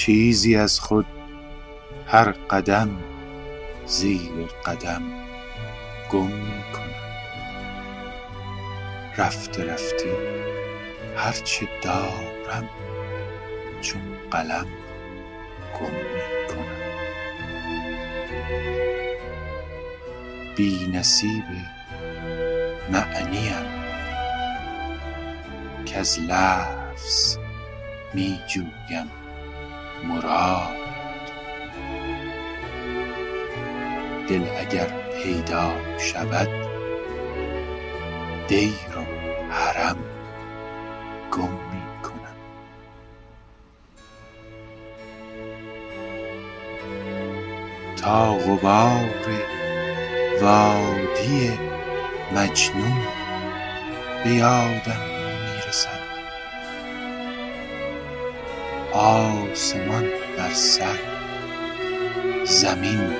[0.00, 1.06] چیزی از خود
[2.06, 2.98] هر قدم
[3.86, 5.02] زیر قدم
[6.10, 6.94] گم می کنم.
[9.18, 10.16] رفته رفته
[11.16, 12.68] هر چه دارم
[13.80, 14.66] چون قلم
[15.80, 16.80] گم می کنم
[20.56, 21.44] بی نصیب
[22.90, 23.66] معنیم
[25.86, 27.38] کز لفظ
[28.14, 29.19] می جویم
[30.04, 30.80] مراد.
[34.28, 34.86] دل اگر
[35.22, 36.48] پیدا شود
[38.48, 39.00] دیر و
[39.52, 39.96] حرم
[41.32, 42.36] گم می کنم.
[47.96, 49.10] تا غبار
[50.42, 51.58] وادی
[52.34, 52.98] مجنون
[54.24, 55.09] به یادم
[58.92, 60.04] آسمان
[60.36, 60.98] بر سر
[62.44, 63.12] زمین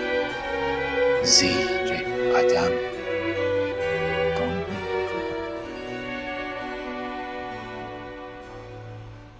[1.22, 2.04] زیر
[2.36, 2.70] قدم.
[4.38, 4.64] گم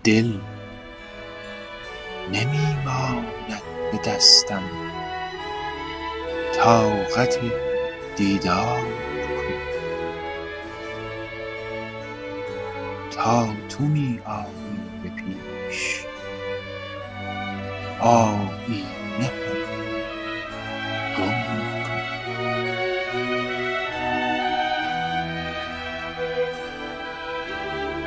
[0.05, 0.33] دل
[2.33, 4.63] نمی ماند به دستم
[6.55, 7.39] طاقت
[8.17, 8.83] دیدار
[13.11, 16.10] تا تو می آیی به پیش
[18.01, 19.61] آیینه هم
[21.19, 21.85] گم کنم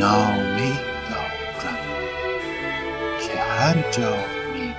[0.00, 0.51] نامه
[3.62, 4.16] هر جا
[4.54, 4.74] می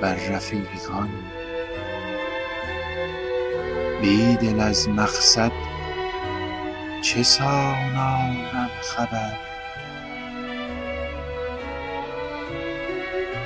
[0.00, 1.08] بر رفیقان
[4.00, 5.52] بیدل از مقصد
[7.02, 9.32] چسان آرم خبر؟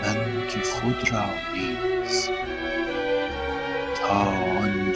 [0.03, 2.31] من که خود را نیز
[4.07, 4.31] How
[4.63, 4.95] on